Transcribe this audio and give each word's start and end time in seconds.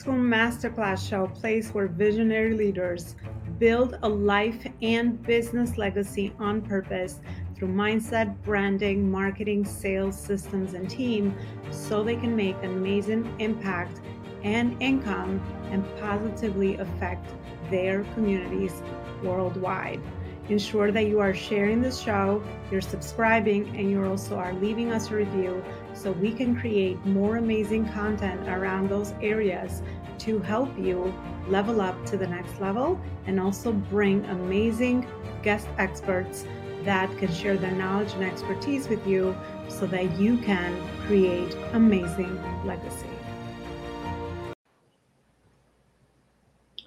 School 0.00 0.14
Masterclass 0.14 1.06
Show, 1.06 1.24
a 1.24 1.28
place 1.28 1.74
where 1.74 1.86
visionary 1.86 2.54
leaders 2.54 3.16
build 3.58 3.98
a 4.02 4.08
life 4.08 4.66
and 4.80 5.22
business 5.24 5.76
legacy 5.76 6.32
on 6.38 6.62
purpose 6.62 7.20
through 7.54 7.68
mindset, 7.68 8.34
branding, 8.42 9.10
marketing, 9.10 9.62
sales, 9.62 10.18
systems, 10.18 10.72
and 10.72 10.88
team 10.88 11.36
so 11.70 12.02
they 12.02 12.16
can 12.16 12.34
make 12.34 12.56
an 12.62 12.70
amazing 12.78 13.30
impact 13.40 14.00
and 14.42 14.74
income 14.80 15.38
and 15.70 15.84
positively 15.98 16.76
affect 16.78 17.34
their 17.70 18.02
communities 18.14 18.82
worldwide. 19.22 20.00
Ensure 20.48 20.90
that 20.90 21.06
you 21.06 21.20
are 21.20 21.34
sharing 21.34 21.80
the 21.80 21.92
show, 21.92 22.42
you're 22.70 22.80
subscribing, 22.80 23.68
and 23.76 23.90
you 23.90 24.04
also 24.04 24.36
are 24.36 24.52
leaving 24.54 24.92
us 24.92 25.10
a 25.10 25.14
review 25.14 25.62
so 25.94 26.12
we 26.12 26.32
can 26.32 26.58
create 26.58 26.96
more 27.06 27.36
amazing 27.36 27.88
content 27.90 28.48
around 28.48 28.88
those 28.88 29.12
areas 29.22 29.82
to 30.18 30.38
help 30.40 30.76
you 30.78 31.14
level 31.48 31.80
up 31.80 32.04
to 32.06 32.16
the 32.16 32.26
next 32.26 32.60
level 32.60 33.00
and 33.26 33.38
also 33.38 33.72
bring 33.72 34.24
amazing 34.26 35.06
guest 35.42 35.68
experts 35.78 36.44
that 36.84 37.14
can 37.18 37.32
share 37.32 37.56
their 37.56 37.72
knowledge 37.72 38.12
and 38.14 38.24
expertise 38.24 38.88
with 38.88 39.06
you 39.06 39.36
so 39.68 39.86
that 39.86 40.18
you 40.18 40.36
can 40.38 40.74
create 41.06 41.54
amazing 41.72 42.40
legacy. 42.64 43.09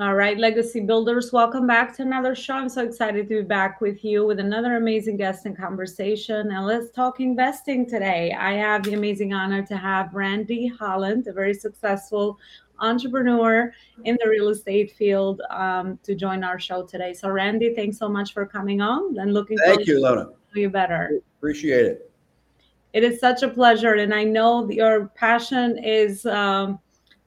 All 0.03 0.15
right, 0.15 0.37
legacy 0.37 0.81
builders, 0.81 1.31
welcome 1.31 1.65
back 1.65 1.95
to 1.95 2.01
another 2.01 2.35
show. 2.35 2.55
I'm 2.55 2.67
so 2.67 2.83
excited 2.83 3.29
to 3.29 3.41
be 3.41 3.41
back 3.41 3.79
with 3.79 4.03
you 4.03 4.25
with 4.25 4.37
another 4.37 4.75
amazing 4.75 5.15
guest 5.15 5.45
and 5.45 5.57
conversation. 5.57 6.51
And 6.51 6.65
let's 6.65 6.91
talk 6.91 7.21
investing 7.21 7.89
today. 7.89 8.35
I 8.37 8.51
have 8.55 8.83
the 8.83 8.95
amazing 8.95 9.31
honor 9.33 9.65
to 9.65 9.77
have 9.77 10.13
Randy 10.13 10.67
Holland, 10.67 11.27
a 11.27 11.31
very 11.31 11.53
successful 11.53 12.37
entrepreneur 12.79 13.73
in 14.03 14.17
the 14.21 14.29
real 14.29 14.49
estate 14.49 14.91
field, 14.91 15.41
um, 15.49 15.97
to 16.03 16.15
join 16.15 16.43
our 16.43 16.59
show 16.59 16.85
today. 16.85 17.13
So, 17.13 17.29
Randy, 17.29 17.73
thanks 17.73 17.97
so 17.97 18.09
much 18.09 18.33
for 18.33 18.45
coming 18.45 18.81
on 18.81 19.17
and 19.17 19.33
looking. 19.33 19.57
Thank 19.59 19.87
you, 19.87 20.01
Lona. 20.01 20.31
You 20.53 20.69
better. 20.69 21.21
Appreciate 21.37 21.85
it. 21.85 22.11
It 22.91 23.05
is 23.05 23.21
such 23.21 23.41
a 23.41 23.47
pleasure, 23.47 23.93
and 23.93 24.13
I 24.13 24.25
know 24.25 24.69
your 24.69 25.07
passion 25.15 25.77
is. 25.81 26.25
Um, 26.25 26.79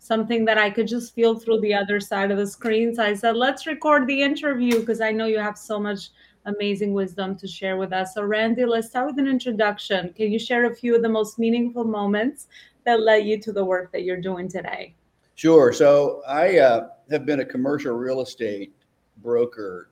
something 0.07 0.45
that 0.45 0.59
I 0.59 0.71
could 0.71 0.87
just 0.87 1.15
feel 1.15 1.39
through 1.39 1.61
the 1.61 1.75
other 1.75 2.01
side 2.01 2.31
of 2.31 2.39
the 2.39 2.47
screen. 2.47 2.95
So 2.95 3.03
I 3.03 3.15
said, 3.15 3.37
let's 3.37 3.67
record 3.67 4.07
the 4.07 4.23
interview 4.23 4.81
because 4.81 5.01
I 5.01 5.11
know 5.11 5.27
you 5.27 5.39
have 5.39 5.59
so 5.59 5.79
much 5.79 6.11
amazing 6.47 6.93
wisdom 6.93 7.37
to 7.37 7.49
share 7.49 7.77
with 7.77 7.93
us. 7.93 8.15
So, 8.15 8.23
Randy, 8.23 8.65
let's 8.65 8.89
start 8.89 9.07
with 9.09 9.19
an 9.19 9.27
introduction. 9.27 10.13
Can 10.15 10.33
you 10.33 10.39
share 10.39 10.71
a 10.71 10.75
few 10.75 10.95
of 10.95 11.03
the 11.03 11.09
most 11.09 11.39
meaningful 11.39 11.85
moments 11.85 12.47
that 12.85 13.03
led 13.03 13.27
you 13.27 13.39
to 13.41 13.53
the 13.53 13.65
work 13.65 13.93
that 13.93 14.05
you're 14.05 14.21
doing 14.21 14.49
today? 14.49 14.95
Sure. 15.35 15.73
So, 15.73 16.23
I 16.27 16.59
uh, 16.59 16.89
have 17.11 17.27
been 17.27 17.41
a 17.41 17.45
commercial 17.45 17.95
real 17.95 18.21
estate 18.21 18.75
broker 19.23 19.91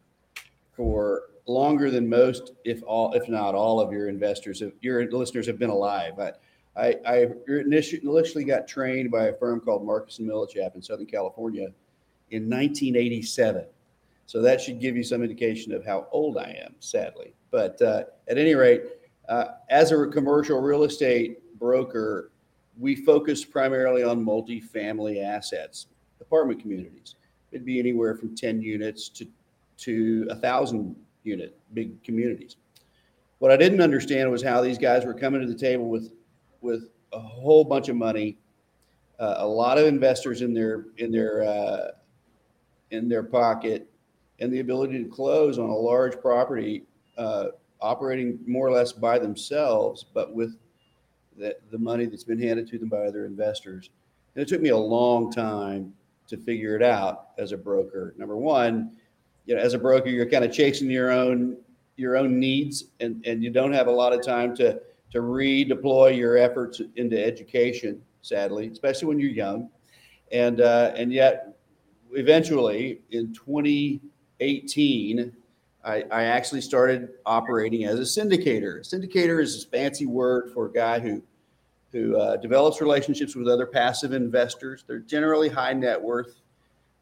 for 0.73 1.25
longer 1.47 1.91
than 1.91 2.09
most, 2.09 2.53
if 2.65 2.83
all, 2.87 3.12
if 3.12 3.28
not 3.28 3.55
all, 3.55 3.81
of 3.81 3.93
your 3.93 4.09
investors, 4.09 4.62
your 4.81 5.11
listeners 5.11 5.47
have 5.47 5.59
been 5.59 5.71
alive. 5.71 6.19
I, 6.19 6.33
I, 6.77 6.97
I 7.06 7.28
initially 7.48 8.44
got 8.44 8.67
trained 8.67 9.11
by 9.11 9.27
a 9.27 9.34
firm 9.34 9.61
called 9.61 9.86
Marcus 9.86 10.19
and 10.19 10.28
Millichap 10.28 10.75
in 10.75 10.83
Southern 10.83 11.06
California 11.06 11.69
in 12.31 12.50
1987. 12.50 13.64
So 14.27 14.42
that 14.42 14.61
should 14.61 14.81
give 14.81 14.97
you 14.97 15.05
some 15.05 15.22
indication 15.22 15.72
of 15.72 15.84
how 15.84 16.08
old 16.11 16.36
I 16.36 16.58
am, 16.64 16.75
sadly. 16.81 17.34
But 17.50 17.81
uh, 17.81 18.05
at 18.28 18.39
any 18.39 18.55
rate, 18.55 18.83
uh, 19.28 19.44
as 19.70 19.92
a 19.92 20.06
commercial 20.06 20.61
real 20.61 20.84
estate 20.84 21.58
broker, 21.58 22.31
we 22.78 22.97
focus 22.97 23.44
primarily 23.44 24.03
on 24.03 24.25
multifamily 24.25 25.22
assets, 25.22 25.86
apartment 26.20 26.61
communities. 26.61 27.14
It'd 27.53 27.64
be 27.64 27.78
anywhere 27.78 28.16
from 28.16 28.34
10 28.34 28.61
units 28.61 29.09
to 29.11 29.27
to 29.77 30.27
a 30.31 30.36
thousand 30.36 30.94
unit 31.25 31.59
big 31.72 32.03
communities. 32.05 32.56
What 33.38 33.50
I 33.50 33.56
didn't 33.56 33.81
understand 33.81 34.31
was 34.31 34.43
how 34.43 34.60
these 34.60 34.78
guys 34.78 35.04
were 35.04 35.15
coming 35.15 35.41
to 35.41 35.47
the 35.47 35.59
table 35.59 35.88
with 35.88 36.12
with 36.64 36.88
a 37.12 37.20
whole 37.20 37.64
bunch 37.64 37.88
of 37.88 37.97
money, 37.97 38.36
uh, 39.20 39.36
a 39.38 39.47
lot 39.47 39.78
of 39.78 39.86
investors 39.86 40.41
in 40.42 40.52
their 40.52 40.86
in 40.98 41.12
their 41.12 41.44
uh, 41.44 41.88
in 42.91 43.08
their 43.08 43.22
pocket, 43.22 43.88
and 44.41 44.52
the 44.52 44.60
ability 44.60 45.02
to 45.02 45.08
close 45.08 45.58
on 45.58 45.69
a 45.69 45.76
large 45.76 46.20
property, 46.20 46.84
uh, 47.19 47.48
operating 47.80 48.41
more 48.47 48.66
or 48.66 48.72
less 48.72 48.92
by 48.92 49.19
themselves, 49.19 50.04
but 50.12 50.34
with 50.34 50.56
the, 51.36 51.56
the 51.70 51.78
money 51.78 52.06
that's 52.06 52.25
been 52.25 52.41
handed 52.41 52.66
to 52.69 52.78
them 52.78 52.88
by 52.88 53.04
other 53.06 53.26
investors. 53.26 53.91
And 54.34 54.42
it 54.42 54.48
took 54.48 54.60
me 54.60 54.70
a 54.70 54.76
long 54.76 55.31
time 55.31 55.92
to 56.28 56.36
figure 56.36 56.75
it 56.75 56.82
out 56.82 57.28
as 57.38 57.52
a 57.52 57.56
broker. 57.56 58.14
Number 58.16 58.36
one, 58.36 58.92
you 59.46 59.54
know, 59.54 59.60
as 59.60 59.75
a 59.75 59.78
broker, 59.78 60.08
you're 60.08 60.28
kind 60.28 60.44
of 60.44 60.52
chasing 60.52 60.91
your 60.91 61.10
own 61.10 61.58
your 61.96 62.16
own 62.16 62.41
needs, 62.41 62.84
and 62.98 63.25
and 63.25 63.44
you 63.44 63.50
don't 63.50 63.72
have 63.72 63.86
a 63.86 63.92
lot 63.92 64.12
of 64.12 64.25
time 64.25 64.56
to 64.56 64.81
to 65.14 65.20
redeploy 65.20 66.16
your 66.16 66.36
efforts 66.36 66.80
into 66.97 67.25
education, 67.25 68.02
sadly, 68.22 68.69
especially 68.69 69.08
when 69.08 69.19
you're 69.19 69.30
young. 69.30 69.70
And, 70.32 70.60
uh, 70.60 70.92
and 70.97 71.12
yet, 71.12 71.56
eventually, 72.12 73.00
in 73.12 73.32
2018, 73.32 75.32
I, 75.84 76.04
I 76.10 76.25
actually 76.25 76.62
started 76.62 77.10
operating 77.25 77.84
as 77.84 77.98
a 77.98 78.02
syndicator. 78.02 78.80
Syndicator 78.80 79.41
is 79.41 79.64
a 79.64 79.69
fancy 79.69 80.06
word 80.06 80.50
for 80.52 80.66
a 80.66 80.72
guy 80.72 80.98
who 80.98 81.22
who 81.92 82.19
uh, 82.19 82.36
develops 82.38 82.81
relationships 82.81 83.36
with 83.36 83.46
other 83.46 83.66
passive 83.66 84.12
investors. 84.12 84.82
They're 84.84 84.98
generally 84.98 85.48
high 85.48 85.75
net 85.75 86.02
worth 86.02 86.41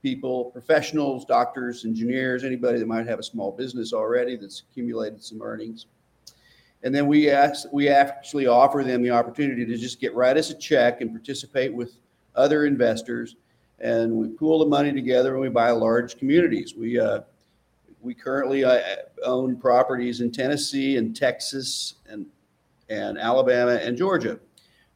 people, 0.02 0.50
professionals, 0.50 1.24
doctors, 1.24 1.86
engineers, 1.86 2.44
anybody 2.44 2.78
that 2.78 2.86
might 2.86 3.06
have 3.06 3.18
a 3.18 3.22
small 3.22 3.52
business 3.52 3.94
already 3.94 4.36
that's 4.36 4.64
accumulated 4.70 5.24
some 5.24 5.40
earnings. 5.40 5.86
And 6.84 6.94
then 6.94 7.06
we 7.06 7.31
ask, 7.31 7.66
we 7.72 7.88
actually 7.88 8.47
offer 8.47 8.82
them 8.82 9.03
the 9.03 9.10
opportunity 9.10 9.65
to 9.65 9.76
just 9.76 10.00
get 10.00 10.15
write 10.15 10.37
us 10.37 10.50
a 10.50 10.54
check 10.54 11.00
and 11.00 11.10
participate 11.10 11.72
with 11.72 11.97
other 12.34 12.66
investors. 12.66 13.37
And 13.78 14.12
we 14.12 14.28
pool 14.28 14.59
the 14.59 14.66
money 14.66 14.92
together 14.92 15.32
and 15.32 15.41
we 15.41 15.48
buy 15.48 15.71
large 15.71 16.16
communities. 16.16 16.75
We 16.76 16.98
uh, 16.98 17.21
we 18.00 18.15
currently 18.15 18.65
uh, 18.65 18.81
own 19.25 19.56
properties 19.56 20.21
in 20.21 20.31
Tennessee 20.32 20.97
and 20.97 21.15
Texas 21.15 21.94
and 22.06 22.26
and 22.88 23.19
Alabama 23.19 23.72
and 23.72 23.97
Georgia. 23.97 24.38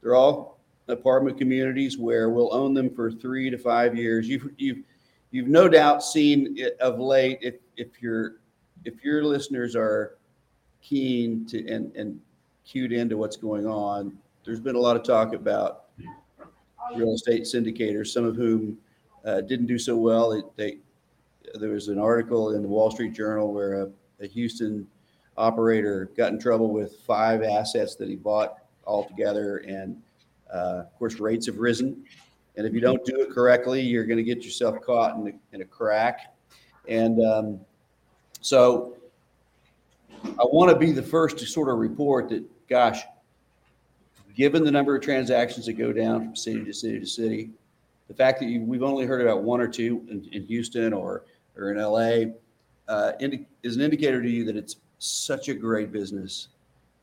They're 0.02 0.14
all 0.14 0.60
apartment 0.88 1.38
communities 1.38 1.98
where 1.98 2.30
we'll 2.30 2.54
own 2.54 2.74
them 2.74 2.94
for 2.94 3.10
three 3.10 3.50
to 3.50 3.58
five 3.58 3.96
years. 3.96 4.28
You've 4.28 4.50
you've 4.56 4.82
you've 5.30 5.48
no 5.48 5.68
doubt 5.68 6.02
seen 6.02 6.54
it 6.56 6.76
of 6.80 6.98
late 6.98 7.38
if 7.42 7.56
if 7.76 8.00
your 8.02 8.36
if 8.84 9.02
your 9.04 9.24
listeners 9.24 9.74
are 9.74 10.18
keen 10.86 11.46
to 11.46 11.66
and, 11.68 11.94
and 11.96 12.20
cued 12.64 12.92
into 12.92 13.16
what's 13.16 13.36
going 13.36 13.66
on. 13.66 14.16
There's 14.44 14.60
been 14.60 14.76
a 14.76 14.80
lot 14.80 14.96
of 14.96 15.02
talk 15.02 15.34
about 15.34 15.84
real 16.94 17.14
estate 17.14 17.42
syndicators, 17.42 18.08
some 18.08 18.24
of 18.24 18.36
whom 18.36 18.78
uh, 19.24 19.40
didn't 19.40 19.66
do 19.66 19.78
so 19.78 19.96
well. 19.96 20.30
They, 20.30 20.42
they, 20.56 20.78
there 21.58 21.70
was 21.70 21.88
an 21.88 21.98
article 21.98 22.54
in 22.54 22.62
the 22.62 22.68
Wall 22.68 22.90
Street 22.90 23.12
Journal 23.12 23.52
where 23.52 23.82
a, 23.82 23.90
a 24.20 24.26
Houston 24.26 24.86
operator 25.36 26.10
got 26.16 26.32
in 26.32 26.38
trouble 26.38 26.72
with 26.72 27.00
five 27.06 27.42
assets 27.42 27.96
that 27.96 28.08
he 28.08 28.16
bought 28.16 28.58
altogether, 28.86 29.58
and 29.58 30.00
uh, 30.52 30.84
of 30.84 30.98
course 30.98 31.16
rates 31.16 31.46
have 31.46 31.58
risen. 31.58 32.04
And 32.56 32.66
if 32.66 32.72
you 32.72 32.80
don't 32.80 33.04
do 33.04 33.20
it 33.20 33.30
correctly, 33.30 33.82
you're 33.82 34.06
going 34.06 34.16
to 34.16 34.22
get 34.22 34.44
yourself 34.44 34.80
caught 34.80 35.16
in 35.16 35.28
a, 35.28 35.54
in 35.54 35.62
a 35.62 35.64
crack. 35.64 36.34
And 36.88 37.22
um, 37.22 37.60
so 38.40 38.96
I 40.24 40.44
want 40.44 40.70
to 40.70 40.76
be 40.76 40.92
the 40.92 41.02
first 41.02 41.38
to 41.38 41.46
sort 41.46 41.68
of 41.68 41.78
report 41.78 42.28
that, 42.30 42.44
gosh, 42.68 43.02
given 44.34 44.64
the 44.64 44.70
number 44.70 44.94
of 44.94 45.02
transactions 45.02 45.66
that 45.66 45.74
go 45.74 45.92
down 45.92 46.24
from 46.24 46.36
city 46.36 46.64
to 46.64 46.72
city 46.72 47.00
to 47.00 47.06
city, 47.06 47.50
the 48.08 48.14
fact 48.14 48.40
that 48.40 48.46
you, 48.46 48.60
we've 48.62 48.82
only 48.82 49.06
heard 49.06 49.22
about 49.22 49.42
one 49.42 49.60
or 49.60 49.68
two 49.68 50.06
in, 50.10 50.28
in 50.32 50.44
Houston 50.46 50.92
or, 50.92 51.24
or 51.56 51.72
in 51.72 51.78
LA 51.78 52.32
uh, 52.88 53.12
indi- 53.20 53.46
is 53.62 53.76
an 53.76 53.82
indicator 53.82 54.22
to 54.22 54.28
you 54.28 54.44
that 54.44 54.56
it's 54.56 54.76
such 54.98 55.48
a 55.48 55.54
great 55.54 55.90
business. 55.90 56.48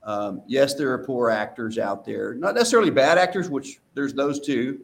Um, 0.04 0.42
yes, 0.48 0.76
there 0.76 0.92
are 0.92 0.98
poor 0.98 1.30
actors 1.30 1.78
out 1.78 2.06
there, 2.06 2.34
not 2.36 2.56
necessarily 2.56 2.90
bad 2.90 3.18
actors, 3.18 3.50
which 3.50 3.80
there's 3.94 4.14
those 4.14 4.40
too. 4.40 4.82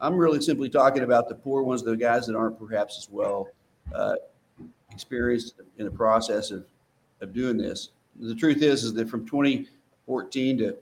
I'm 0.00 0.14
really 0.14 0.40
simply 0.40 0.68
talking 0.68 1.02
about 1.02 1.28
the 1.28 1.34
poor 1.34 1.62
ones, 1.62 1.82
the 1.82 1.96
guys 1.96 2.26
that 2.26 2.36
aren't 2.36 2.58
perhaps 2.58 2.98
as 2.98 3.08
well 3.10 3.48
uh, 3.92 4.14
experienced 4.90 5.54
in 5.78 5.84
the 5.84 5.90
process 5.90 6.50
of 6.50 6.64
of 7.20 7.32
doing 7.32 7.56
this. 7.56 7.90
The 8.20 8.34
truth 8.34 8.62
is, 8.62 8.84
is 8.84 8.94
that 8.94 9.08
from 9.08 9.26
2014 9.26 10.58
to 10.58 10.76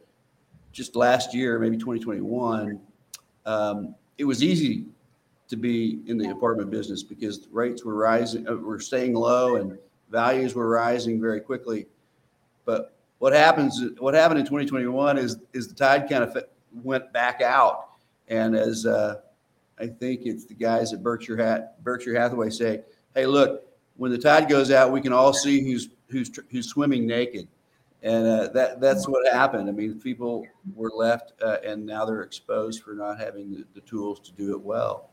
just 0.72 0.96
last 0.96 1.34
year, 1.34 1.58
maybe 1.58 1.76
2021, 1.76 2.80
um, 3.46 3.94
it 4.18 4.24
was 4.24 4.42
easy 4.42 4.84
to 5.48 5.56
be 5.56 6.00
in 6.06 6.18
the 6.18 6.30
apartment 6.30 6.70
business 6.70 7.02
because 7.02 7.46
rates 7.50 7.84
were 7.84 7.94
rising, 7.94 8.48
uh, 8.48 8.54
were 8.54 8.80
staying 8.80 9.14
low, 9.14 9.56
and 9.56 9.78
values 10.10 10.54
were 10.54 10.68
rising 10.68 11.20
very 11.20 11.40
quickly. 11.40 11.86
But 12.64 12.96
what 13.18 13.32
happens? 13.32 13.82
What 13.98 14.14
happened 14.14 14.40
in 14.40 14.46
2021 14.46 15.18
is 15.18 15.38
is 15.52 15.68
the 15.68 15.74
tide 15.74 16.08
kind 16.08 16.24
of 16.24 16.36
went 16.82 17.12
back 17.12 17.40
out, 17.40 17.90
and 18.28 18.56
as 18.56 18.86
uh, 18.86 19.20
I 19.78 19.86
think 19.86 20.22
it's 20.24 20.44
the 20.44 20.54
guys 20.54 20.92
at 20.92 21.02
Berkshire 21.02 21.36
Hat 21.36 21.82
Berkshire 21.84 22.18
Hathaway 22.18 22.50
say, 22.50 22.82
"Hey, 23.14 23.26
look, 23.26 23.65
when 23.96 24.10
the 24.10 24.18
tide 24.18 24.48
goes 24.48 24.70
out, 24.70 24.92
we 24.92 25.00
can 25.00 25.12
all 25.12 25.32
see 25.32 25.60
who's 25.60 25.88
who's 26.08 26.30
who's 26.50 26.68
swimming 26.68 27.06
naked." 27.06 27.48
And 28.02 28.26
uh, 28.26 28.48
that 28.52 28.80
that's 28.80 29.08
what 29.08 29.26
happened. 29.32 29.68
I 29.68 29.72
mean, 29.72 29.98
people 30.00 30.46
were 30.74 30.90
left, 30.94 31.32
uh, 31.42 31.56
and 31.64 31.84
now 31.84 32.04
they're 32.04 32.22
exposed 32.22 32.82
for 32.82 32.94
not 32.94 33.18
having 33.18 33.50
the, 33.50 33.64
the 33.74 33.80
tools 33.80 34.20
to 34.20 34.32
do 34.32 34.52
it 34.52 34.60
well. 34.60 35.10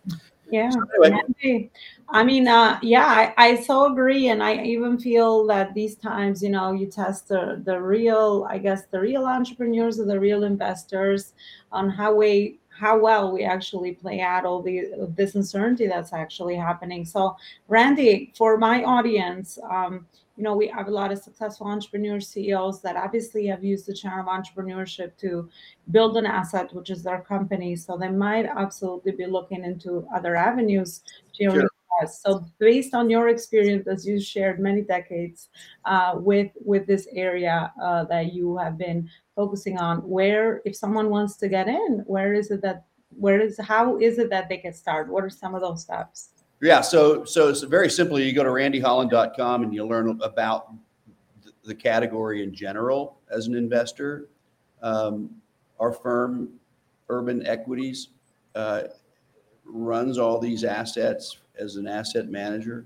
Yeah. 0.51 0.69
So 0.69 0.81
anyway. 1.03 1.71
I 2.09 2.23
mean, 2.23 2.47
uh, 2.47 2.77
yeah, 2.83 3.05
I, 3.07 3.33
I 3.37 3.55
so 3.61 3.91
agree. 3.91 4.27
And 4.27 4.43
I 4.43 4.61
even 4.63 4.99
feel 4.99 5.47
that 5.47 5.73
these 5.73 5.95
times, 5.95 6.43
you 6.43 6.49
know, 6.49 6.73
you 6.73 6.85
test 6.85 7.29
the, 7.29 7.61
the 7.65 7.81
real, 7.81 8.45
I 8.49 8.59
guess, 8.59 8.83
the 8.91 8.99
real 8.99 9.25
entrepreneurs 9.25 9.99
or 9.99 10.05
the 10.05 10.19
real 10.19 10.43
investors 10.43 11.33
on 11.71 11.89
how 11.89 12.13
we 12.13 12.59
how 12.77 12.97
well 12.97 13.31
we 13.31 13.43
actually 13.43 13.93
play 13.93 14.21
out 14.21 14.45
all 14.45 14.61
the 14.61 14.91
this 15.15 15.35
uncertainty 15.35 15.87
that's 15.87 16.13
actually 16.13 16.55
happening. 16.55 17.05
So, 17.05 17.35
Randy, 17.67 18.33
for 18.35 18.57
my 18.57 18.83
audience, 18.83 19.59
um, 19.69 20.07
you 20.35 20.43
know, 20.43 20.55
we 20.55 20.67
have 20.67 20.87
a 20.87 20.91
lot 20.91 21.11
of 21.11 21.19
successful 21.19 21.67
entrepreneur 21.67 22.19
CEOs 22.19 22.81
that 22.81 22.95
obviously 22.95 23.45
have 23.47 23.63
used 23.63 23.85
the 23.85 23.93
channel 23.93 24.21
of 24.21 24.25
entrepreneurship 24.25 25.15
to 25.17 25.47
build 25.91 26.17
an 26.17 26.25
asset, 26.25 26.73
which 26.73 26.89
is 26.89 27.03
their 27.03 27.21
company. 27.21 27.75
So 27.75 27.97
they 27.97 28.09
might 28.09 28.45
absolutely 28.45 29.11
be 29.11 29.27
looking 29.27 29.63
into 29.63 30.07
other 30.13 30.35
avenues 30.35 31.03
to 31.35 31.51
sure. 31.51 31.69
Invest. 32.01 32.21
So 32.21 32.45
based 32.59 32.93
on 32.93 33.09
your 33.09 33.29
experience, 33.29 33.87
as 33.87 34.05
you 34.05 34.19
shared 34.19 34.59
many 34.59 34.81
decades 34.81 35.49
uh, 35.85 36.13
with 36.15 36.51
with 36.63 36.87
this 36.87 37.07
area 37.13 37.71
uh, 37.81 38.05
that 38.05 38.33
you 38.33 38.57
have 38.57 38.77
been 38.77 39.09
focusing 39.35 39.77
on, 39.77 39.97
where 39.99 40.61
if 40.65 40.75
someone 40.75 41.09
wants 41.09 41.37
to 41.37 41.47
get 41.47 41.67
in, 41.67 42.03
where 42.05 42.33
is 42.33 42.51
it 42.51 42.61
that 42.61 42.85
where 43.09 43.41
is 43.41 43.59
how 43.59 43.97
is 43.99 44.17
it 44.17 44.29
that 44.29 44.49
they 44.49 44.57
can 44.57 44.73
start? 44.73 45.09
What 45.09 45.23
are 45.23 45.29
some 45.29 45.55
of 45.55 45.61
those 45.61 45.81
steps? 45.81 46.29
Yeah, 46.61 46.81
so 46.81 47.25
so 47.25 47.49
it's 47.49 47.61
very 47.61 47.89
simply 47.89 48.23
you 48.23 48.33
go 48.33 48.43
to 48.43 48.49
randyholland.com 48.49 49.63
and 49.63 49.73
you 49.73 49.85
learn 49.85 50.19
about 50.21 50.73
the 51.63 51.75
category 51.75 52.43
in 52.43 52.53
general 52.53 53.19
as 53.31 53.47
an 53.47 53.55
investor. 53.55 54.29
Um, 54.81 55.29
our 55.79 55.91
firm, 55.91 56.49
Urban 57.09 57.45
Equities, 57.45 58.09
uh, 58.55 58.83
runs 59.65 60.17
all 60.17 60.39
these 60.39 60.63
assets 60.63 61.37
as 61.57 61.75
an 61.75 61.87
asset 61.87 62.29
manager, 62.29 62.85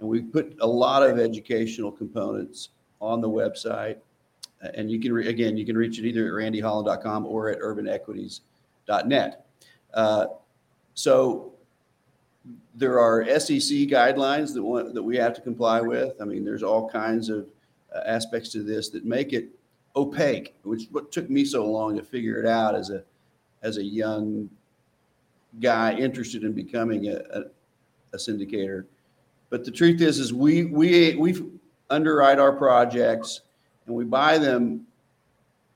and 0.00 0.08
we 0.08 0.20
put 0.20 0.56
a 0.60 0.66
lot 0.66 1.02
of 1.02 1.18
educational 1.18 1.90
components 1.90 2.70
on 3.00 3.20
the 3.20 3.28
website. 3.28 3.98
And 4.74 4.90
you 4.90 4.98
can 4.98 5.12
re- 5.12 5.28
again, 5.28 5.56
you 5.56 5.66
can 5.66 5.76
reach 5.76 5.98
it 5.98 6.06
either 6.06 6.26
at 6.26 6.32
randyholland.com 6.32 7.26
or 7.26 7.50
at 7.50 7.60
urbanequities.net. 7.60 9.46
Uh, 9.94 10.26
so 10.94 11.52
there 12.74 12.98
are 12.98 13.24
SEC 13.38 13.88
guidelines 13.88 14.54
that 14.54 14.62
want, 14.62 14.94
that 14.94 15.02
we 15.02 15.16
have 15.16 15.34
to 15.34 15.40
comply 15.40 15.80
with. 15.80 16.14
I 16.20 16.24
mean, 16.24 16.44
there's 16.44 16.62
all 16.62 16.88
kinds 16.88 17.28
of 17.28 17.48
uh, 17.94 18.00
aspects 18.06 18.50
to 18.50 18.62
this 18.62 18.88
that 18.90 19.04
make 19.04 19.32
it 19.32 19.48
opaque, 19.94 20.54
which 20.62 20.84
what 20.90 21.10
took 21.10 21.30
me 21.30 21.44
so 21.44 21.66
long 21.66 21.96
to 21.96 22.02
figure 22.02 22.38
it 22.38 22.46
out 22.46 22.74
as 22.74 22.90
a 22.90 23.02
as 23.62 23.78
a 23.78 23.82
young 23.82 24.48
guy 25.60 25.94
interested 25.94 26.44
in 26.44 26.52
becoming 26.52 27.08
a, 27.08 27.16
a, 27.32 27.40
a 28.12 28.16
syndicator. 28.16 28.84
But 29.50 29.64
the 29.64 29.70
truth 29.70 30.00
is, 30.00 30.18
is 30.18 30.32
we 30.32 30.64
we 30.64 31.14
we 31.16 31.34
underwrite 31.90 32.38
our 32.38 32.52
projects 32.52 33.42
and 33.86 33.94
we 33.94 34.04
buy 34.04 34.38
them 34.38 34.86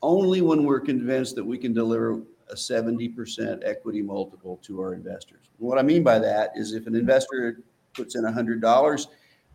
only 0.02 0.40
when 0.40 0.64
we're 0.64 0.80
convinced 0.80 1.36
that 1.36 1.44
we 1.44 1.58
can 1.58 1.72
deliver 1.72 2.20
a 2.50 2.54
70% 2.54 3.62
equity 3.64 4.02
multiple 4.02 4.58
to 4.62 4.80
our 4.80 4.94
investors. 4.94 5.48
And 5.58 5.68
what 5.68 5.78
I 5.78 5.82
mean 5.82 6.02
by 6.02 6.18
that 6.18 6.50
is 6.56 6.72
if 6.72 6.86
an 6.86 6.96
investor 6.96 7.60
puts 7.94 8.16
in 8.16 8.24
$100, 8.24 9.06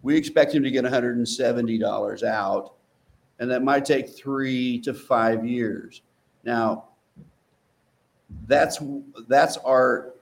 we 0.01 0.16
expect 0.16 0.54
him 0.54 0.63
to 0.63 0.72
get 0.72 0.86
$170 0.86 2.24
out, 2.24 2.74
and 3.39 3.51
that 3.51 3.63
might 3.63 3.86
take 3.86 4.16
three 4.16 4.80
to 4.81 4.94
five 4.94 5.45
years. 5.45 6.01
Now, 6.44 6.86
that's 8.48 8.80
that's 9.27 9.57
our 9.57 10.14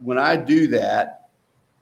when 0.00 0.18
I 0.18 0.36
do 0.36 0.66
that, 0.68 1.30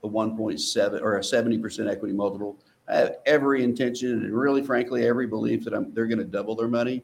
a 0.03 0.09
1.7 0.09 1.03
or 1.03 1.17
a 1.17 1.21
70% 1.21 1.91
equity 1.91 2.15
multiple, 2.15 2.59
I 2.89 2.97
have 2.97 3.17
every 3.27 3.65
intention 3.65 4.11
and 4.11 4.33
really, 4.33 4.63
frankly, 4.63 5.07
every 5.07 5.27
belief 5.27 5.65
that 5.65 5.75
I'm, 5.75 5.93
they're 5.93 6.07
going 6.07 6.19
to 6.19 6.25
double 6.25 6.55
their 6.55 6.69
money. 6.69 7.03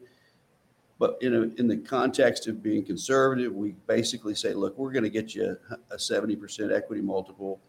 But 0.99 1.19
in, 1.21 1.35
a, 1.35 1.41
in 1.61 1.67
the 1.67 1.79
context 1.79 2.47
of 2.47 2.63
being 2.63 2.85
conservative, 2.85 3.53
we 3.53 3.75
basically 3.89 4.37
say, 4.37 4.55
look, 4.55 4.79
we're 4.79 4.93
going 4.93 5.03
to 5.03 5.11
get 5.11 5.35
you 5.35 5.57
a 5.91 5.97
70% 5.97 6.73
equity 6.73 7.03
multiple. 7.03 7.61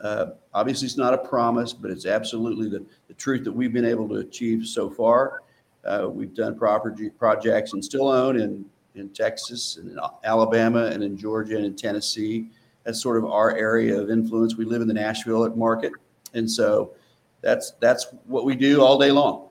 Uh, 0.00 0.26
obviously, 0.54 0.86
it's 0.86 0.96
not 0.96 1.12
a 1.12 1.18
promise, 1.18 1.72
but 1.72 1.90
it's 1.90 2.06
absolutely 2.06 2.68
the, 2.68 2.84
the 3.08 3.14
truth 3.14 3.42
that 3.44 3.52
we've 3.52 3.72
been 3.72 3.84
able 3.84 4.08
to 4.10 4.16
achieve 4.16 4.66
so 4.66 4.88
far. 4.88 5.42
Uh, 5.84 6.08
we've 6.08 6.34
done 6.34 6.56
property 6.56 7.10
projects 7.10 7.72
and 7.72 7.84
still 7.84 8.08
own 8.08 8.38
in, 8.38 8.64
in 8.94 9.08
Texas 9.08 9.78
and 9.78 9.90
in 9.90 9.98
Alabama 10.22 10.86
and 10.86 11.02
in 11.02 11.16
Georgia 11.16 11.56
and 11.56 11.64
in 11.64 11.74
Tennessee. 11.74 12.48
That's 12.84 13.00
sort 13.00 13.16
of 13.16 13.24
our 13.24 13.56
area 13.56 14.00
of 14.00 14.10
influence. 14.10 14.56
We 14.56 14.64
live 14.64 14.82
in 14.82 14.88
the 14.88 14.94
Nashville 14.94 15.48
market. 15.56 15.92
And 16.34 16.50
so 16.50 16.94
that's 17.40 17.72
that's 17.80 18.06
what 18.26 18.44
we 18.44 18.54
do 18.56 18.82
all 18.82 18.98
day 18.98 19.10
long. 19.10 19.48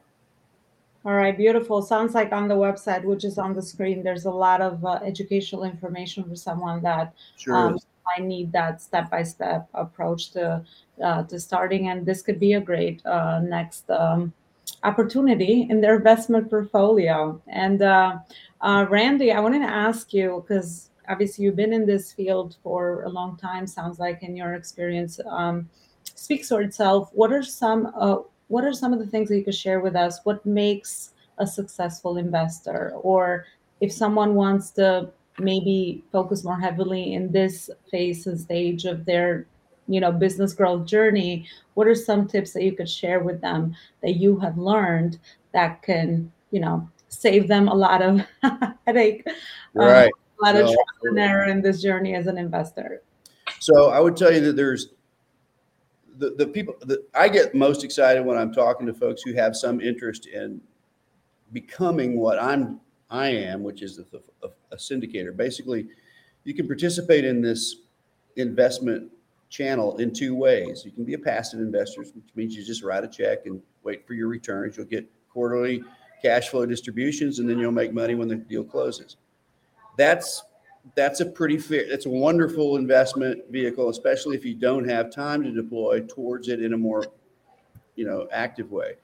All 1.03 1.13
right, 1.13 1.35
beautiful. 1.35 1.81
Sounds 1.81 2.13
like 2.13 2.31
on 2.31 2.47
the 2.47 2.55
website, 2.55 3.03
which 3.03 3.25
is 3.25 3.39
on 3.39 3.53
the 3.53 3.61
screen, 3.61 4.03
there's 4.03 4.25
a 4.25 4.31
lot 4.31 4.61
of 4.61 4.85
uh, 4.85 4.99
educational 5.03 5.63
information 5.63 6.23
for 6.23 6.35
someone 6.35 6.81
that 6.83 7.13
sure 7.37 7.55
um, 7.55 7.79
I 8.15 8.21
need 8.21 8.51
that 8.51 8.81
step-by-step 8.81 9.67
approach 9.73 10.31
to 10.31 10.63
uh, 11.03 11.23
to 11.23 11.39
starting, 11.39 11.87
and 11.87 12.05
this 12.05 12.21
could 12.21 12.39
be 12.39 12.53
a 12.53 12.61
great 12.61 13.03
uh, 13.03 13.39
next 13.39 13.89
um, 13.89 14.31
opportunity 14.83 15.65
in 15.71 15.81
their 15.81 15.95
investment 15.95 16.51
portfolio. 16.51 17.41
And 17.47 17.81
uh, 17.81 18.19
uh, 18.61 18.85
Randy, 18.87 19.31
I 19.31 19.39
wanted 19.39 19.59
to 19.59 19.71
ask 19.71 20.13
you 20.13 20.45
because 20.47 20.90
obviously 21.11 21.45
you've 21.45 21.55
been 21.55 21.73
in 21.73 21.85
this 21.85 22.13
field 22.13 22.55
for 22.63 23.03
a 23.03 23.09
long 23.09 23.37
time. 23.37 23.67
Sounds 23.67 23.99
like 23.99 24.23
in 24.23 24.35
your 24.35 24.53
experience 24.53 25.19
um, 25.29 25.69
speaks 26.03 26.47
for 26.47 26.61
itself. 26.61 27.09
What 27.13 27.31
are 27.33 27.43
some 27.43 27.91
uh, 27.95 28.17
what 28.47 28.63
are 28.63 28.73
some 28.73 28.93
of 28.93 28.99
the 28.99 29.07
things 29.07 29.29
that 29.29 29.37
you 29.37 29.43
could 29.43 29.55
share 29.55 29.79
with 29.79 29.95
us? 29.95 30.19
What 30.23 30.45
makes 30.45 31.11
a 31.37 31.47
successful 31.47 32.17
investor? 32.17 32.91
Or 32.95 33.45
if 33.81 33.91
someone 33.91 34.35
wants 34.35 34.71
to 34.71 35.09
maybe 35.39 36.03
focus 36.11 36.43
more 36.43 36.59
heavily 36.59 37.13
in 37.13 37.31
this 37.31 37.69
phase 37.89 38.27
and 38.27 38.39
stage 38.39 38.85
of 38.85 39.05
their 39.05 39.47
you 39.87 39.99
know 39.99 40.11
business 40.11 40.53
growth 40.53 40.85
journey 40.85 41.47
what 41.73 41.87
are 41.87 41.95
some 41.95 42.27
tips 42.27 42.53
that 42.53 42.63
you 42.63 42.73
could 42.73 42.89
share 42.89 43.21
with 43.21 43.41
them 43.41 43.73
that 44.03 44.17
you 44.17 44.37
have 44.37 44.57
learned 44.57 45.17
that 45.53 45.81
can 45.81 46.31
you 46.51 46.59
know 46.59 46.87
save 47.07 47.47
them 47.47 47.67
a 47.67 47.73
lot 47.73 48.01
of 48.01 48.21
headache 48.85 49.25
right 49.73 50.11
a 50.41 50.45
lot 50.45 50.55
no, 50.55 50.61
of 50.61 50.67
trial 50.67 50.77
and 51.03 51.19
error 51.19 51.45
in 51.45 51.61
this 51.61 51.81
journey 51.81 52.15
as 52.15 52.27
an 52.27 52.37
investor 52.37 53.01
so 53.59 53.89
i 53.89 53.99
would 53.99 54.15
tell 54.15 54.31
you 54.31 54.39
that 54.39 54.55
there's 54.55 54.89
the, 56.21 56.35
the 56.37 56.45
people 56.45 56.75
that 56.81 56.99
I 57.15 57.27
get 57.27 57.55
most 57.55 57.83
excited 57.83 58.23
when 58.23 58.37
I'm 58.37 58.53
talking 58.53 58.85
to 58.85 58.93
folks 58.93 59.23
who 59.23 59.33
have 59.33 59.55
some 59.55 59.81
interest 59.81 60.27
in 60.27 60.61
becoming 61.51 62.17
what 62.17 62.41
I'm 62.41 62.79
I 63.09 63.27
am, 63.27 63.63
which 63.63 63.81
is 63.81 63.99
a, 63.99 64.05
a, 64.45 64.49
a 64.71 64.77
syndicator. 64.77 65.35
Basically, 65.35 65.87
you 66.45 66.53
can 66.53 66.65
participate 66.65 67.25
in 67.25 67.41
this 67.41 67.75
investment 68.37 69.11
channel 69.49 69.97
in 69.97 70.13
two 70.13 70.33
ways. 70.33 70.83
You 70.85 70.91
can 70.91 71.03
be 71.03 71.15
a 71.15 71.19
passive 71.19 71.59
investor, 71.59 72.01
which 72.01 72.35
means 72.35 72.55
you 72.55 72.63
just 72.63 72.83
write 72.83 73.03
a 73.03 73.07
check 73.07 73.47
and 73.47 73.61
wait 73.83 74.07
for 74.07 74.13
your 74.13 74.29
returns. 74.29 74.77
You'll 74.77 74.85
get 74.85 75.09
quarterly 75.29 75.83
cash 76.21 76.49
flow 76.49 76.65
distributions, 76.65 77.39
and 77.39 77.49
then 77.49 77.59
you'll 77.59 77.73
make 77.73 77.93
money 77.93 78.15
when 78.15 78.29
the 78.29 78.35
deal 78.35 78.63
closes. 78.63 79.17
That's 79.97 80.43
that's 80.95 81.19
a 81.19 81.25
pretty 81.25 81.57
fair, 81.57 81.81
it's 81.81 82.05
a 82.07 82.09
wonderful 82.09 82.77
investment 82.77 83.43
vehicle, 83.49 83.89
especially 83.89 84.35
if 84.35 84.43
you 84.43 84.55
don't 84.55 84.87
have 84.87 85.11
time 85.11 85.43
to 85.43 85.51
deploy 85.51 86.01
towards 86.01 86.47
it 86.47 86.61
in 86.61 86.73
a 86.73 86.77
more, 86.77 87.05
you 87.95 88.05
know, 88.05 88.27
active 88.31 88.71
way. 88.71 88.95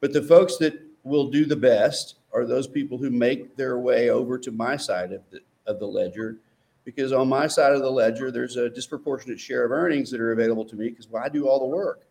But 0.00 0.12
the 0.12 0.22
folks 0.22 0.56
that 0.58 0.80
will 1.02 1.28
do 1.28 1.44
the 1.44 1.56
best 1.56 2.16
are 2.32 2.46
those 2.46 2.66
people 2.66 2.98
who 2.98 3.10
make 3.10 3.56
their 3.56 3.78
way 3.78 4.10
over 4.10 4.38
to 4.38 4.50
my 4.50 4.76
side 4.76 5.12
of 5.12 5.22
the, 5.30 5.40
of 5.66 5.78
the 5.78 5.86
ledger. 5.86 6.38
Because 6.84 7.12
on 7.12 7.28
my 7.28 7.46
side 7.46 7.72
of 7.72 7.80
the 7.80 7.90
ledger, 7.90 8.30
there's 8.30 8.56
a 8.56 8.68
disproportionate 8.68 9.38
share 9.38 9.64
of 9.64 9.70
earnings 9.70 10.10
that 10.10 10.20
are 10.20 10.32
available 10.32 10.64
to 10.64 10.76
me 10.76 10.88
because 10.88 11.08
well, 11.08 11.22
I 11.22 11.28
do 11.28 11.48
all 11.48 11.60
the 11.60 11.66
work. 11.66 12.02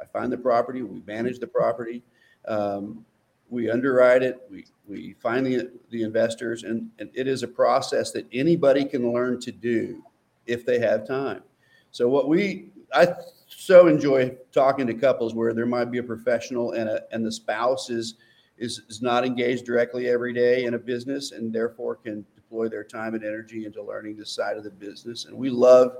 I 0.00 0.04
find 0.04 0.32
the 0.32 0.38
property, 0.38 0.82
we 0.82 1.02
manage 1.06 1.38
the 1.38 1.46
property. 1.46 2.02
Um, 2.46 3.04
we 3.48 3.70
underwrite 3.70 4.22
it, 4.22 4.40
we, 4.50 4.64
we 4.88 5.14
find 5.14 5.46
the, 5.46 5.70
the 5.90 6.02
investors, 6.02 6.64
and, 6.64 6.90
and 6.98 7.10
it 7.14 7.28
is 7.28 7.42
a 7.42 7.48
process 7.48 8.10
that 8.12 8.26
anybody 8.32 8.84
can 8.84 9.12
learn 9.12 9.40
to 9.40 9.52
do 9.52 10.02
if 10.46 10.64
they 10.64 10.78
have 10.78 11.06
time. 11.06 11.42
So 11.90 12.08
what 12.08 12.28
we, 12.28 12.70
I 12.92 13.08
so 13.48 13.86
enjoy 13.86 14.36
talking 14.52 14.86
to 14.86 14.94
couples 14.94 15.34
where 15.34 15.54
there 15.54 15.66
might 15.66 15.90
be 15.90 15.98
a 15.98 16.02
professional 16.02 16.72
and 16.72 16.88
a, 16.88 17.02
and 17.12 17.24
the 17.24 17.32
spouse 17.32 17.90
is, 17.90 18.14
is, 18.58 18.82
is 18.88 19.02
not 19.02 19.24
engaged 19.24 19.64
directly 19.64 20.08
every 20.08 20.32
day 20.32 20.64
in 20.64 20.74
a 20.74 20.78
business 20.78 21.32
and 21.32 21.52
therefore 21.52 21.96
can 21.96 22.24
deploy 22.34 22.68
their 22.68 22.84
time 22.84 23.14
and 23.14 23.24
energy 23.24 23.64
into 23.64 23.82
learning 23.82 24.16
this 24.16 24.30
side 24.30 24.56
of 24.56 24.64
the 24.64 24.70
business. 24.70 25.26
And 25.26 25.36
we 25.36 25.50
love 25.50 25.96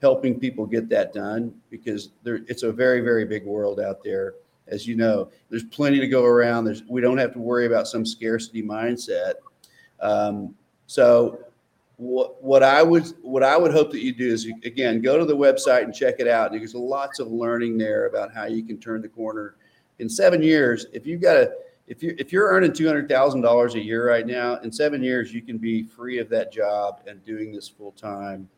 helping 0.00 0.38
people 0.38 0.66
get 0.66 0.88
that 0.88 1.12
done 1.12 1.54
because 1.70 2.10
there, 2.22 2.40
it's 2.48 2.62
a 2.62 2.72
very, 2.72 3.00
very 3.00 3.24
big 3.24 3.44
world 3.44 3.80
out 3.80 4.02
there. 4.02 4.34
As 4.66 4.86
you 4.86 4.94
know, 4.94 5.30
there's 5.48 5.64
plenty 5.64 5.98
to 6.00 6.06
go 6.06 6.24
around. 6.24 6.64
There's, 6.64 6.82
we 6.88 7.00
don't 7.00 7.18
have 7.18 7.32
to 7.32 7.40
worry 7.40 7.66
about 7.66 7.88
some 7.88 8.06
scarcity 8.06 8.62
mindset. 8.62 9.34
Um, 10.00 10.54
so 10.86 11.40
what, 11.96 12.42
what 12.42 12.62
I 12.62 12.82
would 12.82 13.04
what 13.20 13.42
I 13.42 13.56
would 13.56 13.72
hope 13.72 13.90
that 13.92 14.00
you 14.00 14.14
do 14.14 14.26
is 14.26 14.44
you, 14.46 14.54
again 14.64 15.02
go 15.02 15.18
to 15.18 15.24
the 15.26 15.36
website 15.36 15.84
and 15.84 15.94
check 15.94 16.14
it 16.18 16.26
out. 16.26 16.50
There's 16.50 16.74
lots 16.74 17.20
of 17.20 17.30
learning 17.30 17.76
there 17.76 18.06
about 18.06 18.32
how 18.32 18.46
you 18.46 18.62
can 18.64 18.78
turn 18.78 19.02
the 19.02 19.08
corner 19.08 19.56
in 19.98 20.08
seven 20.08 20.42
years. 20.42 20.86
If 20.92 21.06
you've 21.06 21.20
got 21.20 21.36
a 21.36 21.52
if 21.88 22.02
you 22.02 22.14
if 22.18 22.32
you're 22.32 22.48
earning 22.48 22.72
two 22.72 22.86
hundred 22.86 23.08
thousand 23.08 23.42
dollars 23.42 23.74
a 23.74 23.80
year 23.80 24.08
right 24.08 24.26
now, 24.26 24.56
in 24.60 24.72
seven 24.72 25.02
years 25.02 25.34
you 25.34 25.42
can 25.42 25.58
be 25.58 25.82
free 25.82 26.18
of 26.18 26.30
that 26.30 26.50
job 26.52 27.02
and 27.06 27.22
doing 27.24 27.52
this 27.52 27.68
full 27.68 27.92
time 27.92 28.48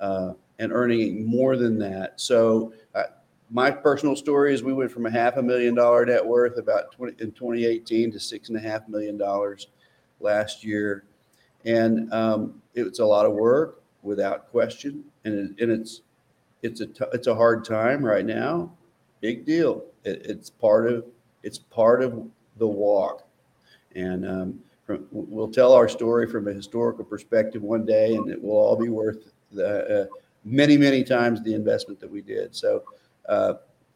uh, 0.00 0.32
and 0.58 0.72
earning 0.72 1.26
more 1.26 1.56
than 1.56 1.78
that. 1.80 2.18
So 2.18 2.72
uh, 2.94 3.04
my 3.50 3.70
personal 3.70 4.16
story 4.16 4.54
is 4.54 4.62
we 4.62 4.72
went 4.72 4.90
from 4.90 5.06
a 5.06 5.10
half 5.10 5.36
a 5.36 5.42
million 5.42 5.74
dollar 5.74 6.04
net 6.04 6.24
worth 6.24 6.58
about 6.58 6.92
20, 6.92 7.22
in 7.22 7.32
2018 7.32 8.12
to 8.12 8.20
six 8.20 8.48
and 8.48 8.58
a 8.58 8.60
half 8.60 8.88
million 8.88 9.16
dollars 9.16 9.68
last 10.20 10.64
year, 10.64 11.04
and 11.64 12.12
um, 12.12 12.60
it's 12.74 12.98
a 12.98 13.04
lot 13.04 13.26
of 13.26 13.32
work 13.32 13.82
without 14.02 14.50
question, 14.50 15.04
and, 15.24 15.34
it, 15.58 15.62
and 15.62 15.72
it's 15.80 16.02
it's 16.62 16.80
a 16.80 16.86
t- 16.86 17.04
it's 17.12 17.26
a 17.26 17.34
hard 17.34 17.64
time 17.64 18.04
right 18.04 18.24
now. 18.24 18.70
Big 19.20 19.44
deal. 19.44 19.84
It, 20.04 20.22
it's 20.24 20.50
part 20.50 20.90
of 20.90 21.04
it's 21.42 21.58
part 21.58 22.02
of 22.02 22.26
the 22.58 22.66
walk. 22.66 23.26
And 23.94 24.28
um, 24.28 24.58
from, 24.84 25.06
we'll 25.10 25.50
tell 25.50 25.72
our 25.72 25.88
story 25.88 26.28
from 26.28 26.48
a 26.48 26.52
historical 26.52 27.04
perspective 27.04 27.62
one 27.62 27.84
day, 27.84 28.14
and 28.14 28.30
it 28.30 28.42
will 28.42 28.56
all 28.56 28.76
be 28.76 28.88
worth 28.88 29.32
the, 29.52 30.02
uh, 30.02 30.06
many, 30.44 30.76
many 30.76 31.02
times 31.02 31.42
the 31.42 31.54
investment 31.54 32.00
that 32.00 32.10
we 32.10 32.20
did. 32.20 32.54
So 32.54 32.82
uh, 33.28 33.54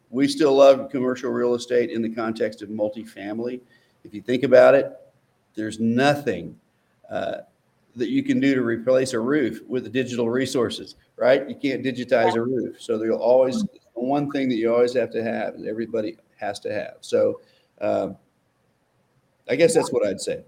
we 0.09 0.27
still 0.27 0.55
love 0.55 0.89
commercial 0.89 1.31
real 1.31 1.55
estate 1.55 1.89
in 1.89 2.01
the 2.01 2.09
context 2.09 2.61
of 2.61 2.69
multifamily. 2.69 3.61
If 4.03 4.13
you 4.13 4.21
think 4.21 4.43
about 4.43 4.75
it, 4.75 4.91
there's 5.55 5.79
nothing 5.79 6.59
uh, 7.09 7.37
that 7.95 8.09
you 8.09 8.23
can 8.23 8.39
do 8.39 8.55
to 8.55 8.61
replace 8.61 9.13
a 9.13 9.19
roof 9.19 9.61
with 9.67 9.83
the 9.83 9.89
digital 9.89 10.29
resources, 10.29 10.95
right? 11.17 11.47
You 11.47 11.55
can't 11.55 11.83
digitize 11.83 12.35
a 12.35 12.41
roof. 12.41 12.81
So 12.81 12.97
there'll 12.97 13.19
always 13.19 13.65
one 13.93 14.31
thing 14.31 14.49
that 14.49 14.55
you 14.55 14.73
always 14.73 14.93
have 14.93 15.11
to 15.11 15.23
have, 15.23 15.55
and 15.55 15.67
everybody 15.67 16.17
has 16.37 16.59
to 16.61 16.73
have. 16.73 16.95
So 17.01 17.41
um, 17.79 18.17
I 19.49 19.55
guess 19.55 19.73
that's 19.73 19.91
what 19.91 20.05
I'd 20.05 20.21
say. 20.21 20.43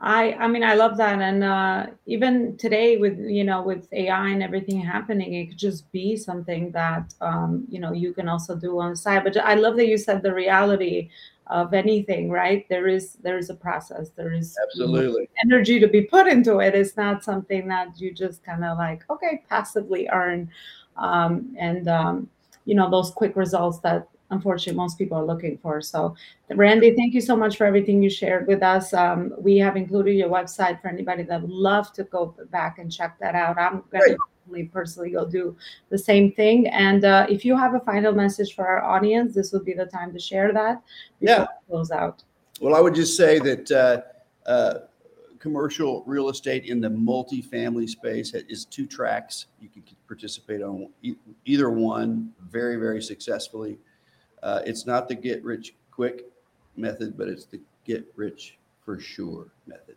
I 0.00 0.34
I 0.34 0.46
mean 0.46 0.62
I 0.62 0.74
love 0.74 0.96
that. 0.98 1.20
And 1.20 1.42
uh, 1.42 1.86
even 2.06 2.56
today 2.56 2.98
with 2.98 3.18
you 3.18 3.44
know 3.44 3.62
with 3.62 3.92
AI 3.92 4.28
and 4.28 4.42
everything 4.42 4.80
happening 4.80 5.34
it 5.34 5.46
could 5.48 5.58
just 5.58 5.90
be 5.90 6.16
something 6.16 6.70
that 6.72 7.14
um, 7.20 7.64
you 7.68 7.80
know 7.80 7.92
you 7.92 8.12
can 8.12 8.28
also 8.28 8.54
do 8.54 8.78
on 8.78 8.90
the 8.90 8.96
side. 8.96 9.24
But 9.24 9.36
I 9.38 9.54
love 9.54 9.76
that 9.76 9.88
you 9.88 9.98
said 9.98 10.22
the 10.22 10.32
reality 10.32 11.10
of 11.48 11.74
anything 11.74 12.30
right? 12.30 12.68
There 12.68 12.86
is 12.86 13.14
there 13.24 13.38
is 13.38 13.50
a 13.50 13.54
process. 13.54 14.10
There 14.10 14.32
is 14.32 14.56
absolutely. 14.62 15.28
energy 15.44 15.80
to 15.80 15.88
be 15.88 16.02
put 16.02 16.28
into 16.28 16.58
it. 16.58 16.74
It's 16.74 16.96
not 16.96 17.24
something 17.24 17.66
that 17.68 18.00
you 18.00 18.12
just 18.12 18.44
kind 18.44 18.64
of 18.64 18.78
like 18.78 19.02
okay 19.10 19.42
passively 19.48 20.08
earn. 20.12 20.50
Um, 20.96 21.56
and 21.58 21.88
um, 21.88 22.30
you 22.66 22.74
know 22.76 22.88
those 22.88 23.10
quick 23.10 23.34
results 23.34 23.78
that 23.80 24.06
unfortunately 24.30 24.76
most 24.76 24.98
people 24.98 25.16
are 25.16 25.24
looking 25.24 25.58
for. 25.58 25.80
So, 25.80 26.14
Randy, 26.50 26.94
thank 26.94 27.14
you 27.14 27.20
so 27.20 27.36
much 27.36 27.56
for 27.56 27.64
everything 27.64 28.02
you 28.02 28.10
shared 28.10 28.46
with 28.46 28.62
us. 28.62 28.92
Um, 28.92 29.32
we 29.38 29.58
have 29.58 29.76
included 29.76 30.12
your 30.12 30.28
website 30.28 30.80
for 30.80 30.88
anybody 30.88 31.22
that 31.24 31.40
would 31.40 31.50
love 31.50 31.92
to 31.94 32.04
go 32.04 32.34
back 32.50 32.78
and 32.78 32.92
check 32.92 33.18
that 33.20 33.34
out. 33.34 33.58
I'm 33.58 33.82
going 33.90 34.16
to 34.66 34.72
personally 34.72 35.10
go 35.10 35.26
do 35.26 35.56
the 35.90 35.98
same 35.98 36.32
thing. 36.32 36.68
And 36.68 37.04
uh, 37.04 37.26
if 37.28 37.44
you 37.44 37.56
have 37.56 37.74
a 37.74 37.80
final 37.80 38.12
message 38.12 38.54
for 38.54 38.66
our 38.66 38.82
audience, 38.82 39.34
this 39.34 39.52
would 39.52 39.64
be 39.64 39.74
the 39.74 39.86
time 39.86 40.12
to 40.12 40.18
share 40.18 40.52
that. 40.52 40.82
Yeah. 41.20 41.46
Close 41.68 41.90
out. 41.90 42.22
Well, 42.60 42.74
I 42.74 42.80
would 42.80 42.94
just 42.94 43.16
say 43.16 43.38
that. 43.38 43.70
Uh, 43.70 44.02
uh, 44.48 44.80
commercial 45.38 46.02
real 46.06 46.30
estate 46.30 46.64
in 46.64 46.80
the 46.80 46.88
multifamily 46.88 47.88
space 47.88 48.34
is 48.34 48.64
two 48.64 48.86
tracks. 48.86 49.46
You 49.60 49.68
can 49.68 49.84
participate 50.06 50.62
on 50.62 50.88
either 51.44 51.70
one 51.70 52.32
very, 52.50 52.76
very 52.76 53.00
successfully. 53.00 53.78
Uh, 54.42 54.60
it's 54.64 54.86
not 54.86 55.08
the 55.08 55.14
get 55.14 55.42
rich 55.44 55.74
quick 55.90 56.26
method, 56.76 57.16
but 57.16 57.28
it's 57.28 57.44
the 57.44 57.60
get 57.84 58.06
rich 58.16 58.56
for 58.84 58.98
sure 58.98 59.48
method. 59.66 59.96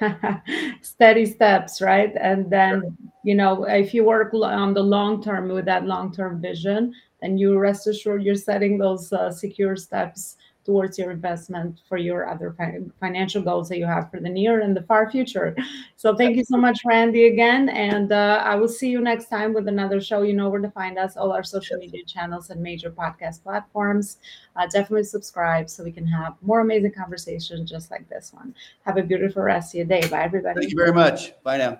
Steady 0.82 1.26
steps, 1.26 1.82
right? 1.82 2.12
And 2.18 2.50
then, 2.50 2.80
sure. 2.80 2.92
you 3.24 3.34
know, 3.34 3.64
if 3.64 3.92
you 3.92 4.04
work 4.04 4.32
on 4.32 4.72
the 4.72 4.82
long 4.82 5.22
term 5.22 5.48
with 5.48 5.66
that 5.66 5.84
long 5.84 6.12
term 6.12 6.40
vision, 6.40 6.94
then 7.20 7.36
you 7.36 7.58
rest 7.58 7.86
assured 7.86 8.22
you're 8.22 8.34
setting 8.34 8.78
those 8.78 9.12
uh, 9.12 9.30
secure 9.30 9.76
steps 9.76 10.36
towards 10.68 10.98
your 10.98 11.10
investment 11.10 11.80
for 11.88 11.96
your 11.96 12.28
other 12.28 12.54
financial 13.00 13.40
goals 13.40 13.70
that 13.70 13.78
you 13.78 13.86
have 13.86 14.10
for 14.10 14.20
the 14.20 14.28
near 14.28 14.60
and 14.60 14.76
the 14.76 14.82
far 14.82 15.10
future. 15.10 15.56
So 15.96 16.14
thank 16.14 16.36
you 16.36 16.44
so 16.44 16.58
much, 16.58 16.80
Randy, 16.84 17.28
again. 17.28 17.70
And 17.70 18.12
uh, 18.12 18.42
I 18.44 18.54
will 18.54 18.68
see 18.68 18.90
you 18.90 19.00
next 19.00 19.30
time 19.30 19.54
with 19.54 19.66
another 19.66 19.98
show. 19.98 20.20
You 20.20 20.34
know 20.34 20.50
where 20.50 20.60
to 20.60 20.70
find 20.70 20.98
us, 20.98 21.16
all 21.16 21.32
our 21.32 21.42
social 21.42 21.78
media 21.78 22.04
channels 22.04 22.50
and 22.50 22.60
major 22.60 22.90
podcast 22.90 23.42
platforms. 23.42 24.18
Uh, 24.56 24.66
definitely 24.66 25.04
subscribe 25.04 25.70
so 25.70 25.82
we 25.82 25.90
can 25.90 26.06
have 26.06 26.34
more 26.42 26.60
amazing 26.60 26.92
conversations 26.92 27.70
just 27.70 27.90
like 27.90 28.06
this 28.10 28.34
one. 28.34 28.54
Have 28.84 28.98
a 28.98 29.02
beautiful 29.02 29.42
rest 29.42 29.74
of 29.74 29.78
your 29.78 29.86
day. 29.86 30.06
Bye, 30.08 30.22
everybody. 30.22 30.60
Thank 30.60 30.70
you 30.70 30.76
very 30.76 30.92
much. 30.92 31.32
Bye 31.42 31.56
now 31.56 31.78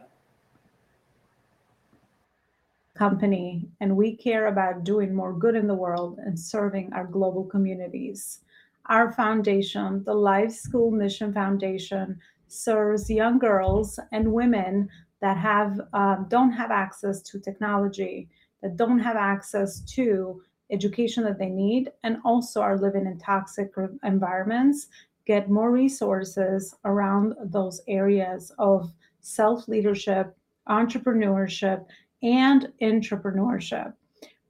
company 2.99 3.64
and 3.78 3.97
we 3.97 4.16
care 4.16 4.49
about 4.49 4.83
doing 4.83 5.14
more 5.14 5.33
good 5.33 5.54
in 5.54 5.68
the 5.68 5.75
world 5.75 6.18
and 6.18 6.37
serving 6.37 6.92
our 6.92 7.04
global 7.04 7.45
communities. 7.45 8.40
Our 8.88 9.12
foundation, 9.12 10.02
the 10.04 10.14
Life 10.14 10.52
School 10.52 10.90
Mission 10.90 11.33
Foundation, 11.33 12.18
serves 12.47 13.11
young 13.11 13.38
girls 13.38 14.00
and 14.12 14.33
women 14.33 14.88
that 15.21 15.37
have 15.37 15.78
um, 15.92 16.26
don't 16.30 16.52
have 16.52 16.71
access 16.71 17.21
to 17.23 17.38
technology, 17.38 18.30
that 18.62 18.76
don't 18.78 18.99
have 18.99 19.16
access 19.16 19.80
to 19.97 20.40
education 20.71 21.25
that 21.25 21.38
they 21.38 21.50
need, 21.50 21.92
and 22.02 22.16
also 22.25 22.62
are 22.62 22.78
living 22.78 23.04
in 23.04 23.18
toxic 23.18 23.73
environments, 24.04 24.87
get 25.26 25.50
more 25.50 25.71
resources 25.71 26.75
around 26.87 27.35
those 27.45 27.83
areas 27.88 28.52
of 28.59 28.90
self 29.21 29.68
leadership, 29.68 30.35
entrepreneurship, 30.66 31.85
and 32.23 32.73
entrepreneurship 32.80 33.92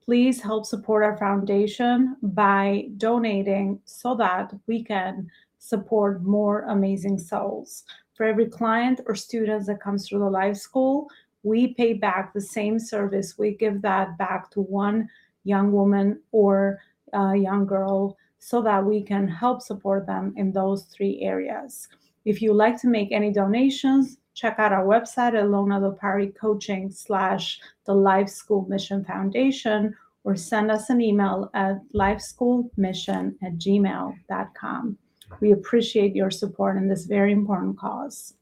please 0.08 0.40
help 0.40 0.64
support 0.64 1.04
our 1.04 1.18
foundation 1.18 2.16
by 2.22 2.88
donating 2.96 3.78
so 3.84 4.14
that 4.14 4.50
we 4.66 4.82
can 4.82 5.30
support 5.58 6.22
more 6.22 6.62
amazing 6.62 7.18
souls. 7.18 7.84
For 8.14 8.24
every 8.24 8.46
client 8.46 9.02
or 9.04 9.14
student 9.14 9.66
that 9.66 9.82
comes 9.82 10.08
through 10.08 10.20
the 10.20 10.30
life 10.30 10.56
school, 10.56 11.10
we 11.42 11.74
pay 11.74 11.92
back 11.92 12.32
the 12.32 12.40
same 12.40 12.78
service. 12.78 13.36
We 13.36 13.54
give 13.56 13.82
that 13.82 14.16
back 14.16 14.50
to 14.52 14.62
one 14.62 15.10
young 15.44 15.72
woman 15.72 16.22
or 16.32 16.80
a 17.12 17.36
young 17.36 17.66
girl 17.66 18.16
so 18.38 18.62
that 18.62 18.82
we 18.82 19.02
can 19.02 19.28
help 19.28 19.60
support 19.60 20.06
them 20.06 20.32
in 20.38 20.52
those 20.52 20.84
three 20.84 21.20
areas. 21.20 21.86
If 22.24 22.40
you 22.40 22.54
like 22.54 22.80
to 22.80 22.88
make 22.88 23.12
any 23.12 23.30
donations, 23.30 24.16
check 24.38 24.58
out 24.58 24.72
our 24.72 24.84
website 24.84 25.34
at 25.34 25.44
Elona 25.44 25.80
Lopari 25.80 26.32
Coaching 26.34 26.90
slash 26.92 27.58
the 27.86 27.94
Life 27.94 28.28
School 28.28 28.66
Mission 28.68 29.04
Foundation 29.04 29.94
or 30.22 30.36
send 30.36 30.70
us 30.70 30.90
an 30.90 31.00
email 31.00 31.50
at 31.54 31.80
lifeschoolmission 31.92 33.34
at 33.42 33.58
gmail.com. 33.58 34.98
We 35.40 35.52
appreciate 35.52 36.14
your 36.14 36.30
support 36.30 36.76
in 36.76 36.88
this 36.88 37.06
very 37.06 37.32
important 37.32 37.78
cause. 37.78 38.34